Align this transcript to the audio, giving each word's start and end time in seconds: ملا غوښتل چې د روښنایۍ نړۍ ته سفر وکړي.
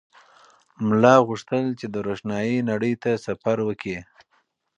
ملا 0.87 1.15
غوښتل 1.27 1.65
چې 1.79 1.85
د 1.93 1.95
روښنایۍ 2.07 2.57
نړۍ 2.69 2.93
ته 3.03 3.11
سفر 3.25 3.57
وکړي. 3.67 3.97